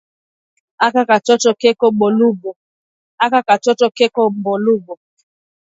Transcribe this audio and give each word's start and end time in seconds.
Aka 0.85 1.03
katoto 3.65 3.87
keko 3.97 4.23
bulombo 4.43 4.93